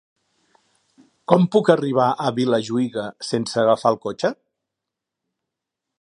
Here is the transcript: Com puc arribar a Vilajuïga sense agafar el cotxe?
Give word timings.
Com 1.31 1.45
puc 1.57 1.69
arribar 1.73 2.07
a 2.09 2.31
Vilajuïga 2.39 3.05
sense 3.29 3.61
agafar 3.65 3.95
el 3.97 4.03
cotxe? 4.07 4.33